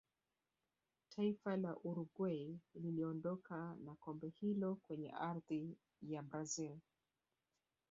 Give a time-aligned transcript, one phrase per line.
[1.09, 6.77] taifa la uruguay liliondoka na kombe hilo kwenye ardhi ya brazil